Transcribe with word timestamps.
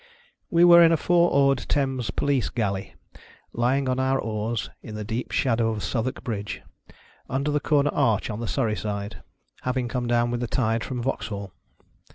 We 0.49 0.63
were 0.65 0.81
in 0.81 0.91
a 0.91 0.97
four 0.97 1.29
oared 1.31 1.59
Thames 1.69 2.09
Police 2.09 2.49
Galley, 2.49 2.95
lying 3.53 3.87
on 3.87 3.99
our 3.99 4.17
oars 4.19 4.71
in 4.81 4.95
the 4.95 5.03
deep 5.03 5.31
shadow 5.31 5.69
of 5.69 5.83
Southwark 5.83 6.23
Bridge— 6.23 6.63
under 7.29 7.51
the 7.51 7.59
corner 7.59 7.91
arch: 7.93 8.27
on 8.31 8.39
the 8.39 8.47
Surrey 8.47 8.75
side— 8.75 9.21
having 9.61 9.87
come 9.87 10.07
down 10.07 10.31
with 10.31 10.39
| 10.41 10.41
the 10.41 10.47
tide 10.47 10.83
from 10.83 11.03
Vauxhall. 11.03 11.51